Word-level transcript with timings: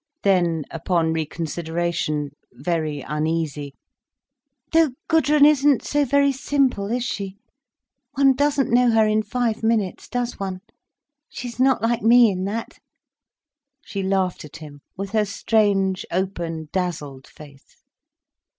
Then, 0.23 0.63
upon 0.71 1.13
reconsideration, 1.13 2.31
very 2.53 3.01
uneasy: 3.01 3.75
"Though 4.73 4.89
Gudrun 5.07 5.45
isn't 5.45 5.83
so 5.83 6.05
very 6.05 6.31
simple, 6.31 6.89
is 6.89 7.03
she? 7.03 7.37
One 8.15 8.33
doesn't 8.33 8.73
know 8.73 8.89
her 8.89 9.05
in 9.05 9.21
five 9.21 9.61
minutes, 9.61 10.09
does 10.09 10.39
one? 10.39 10.61
She's 11.29 11.59
not 11.59 11.83
like 11.83 12.01
me 12.01 12.31
in 12.31 12.45
that." 12.45 12.79
She 13.85 14.01
laughed 14.01 14.43
at 14.43 14.55
him 14.57 14.81
with 14.97 15.11
her 15.11 15.23
strange, 15.23 16.03
open, 16.09 16.69
dazzled 16.73 17.27
face. 17.27 17.83